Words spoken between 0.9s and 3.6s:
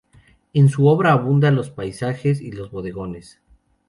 abundan los paisajes y los bodegones.